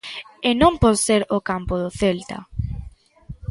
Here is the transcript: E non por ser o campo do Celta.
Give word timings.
E 0.49 0.51
non 0.61 0.73
por 0.81 0.95
ser 1.05 1.21
o 1.37 1.39
campo 1.49 1.73
do 1.83 1.89
Celta. 1.99 2.37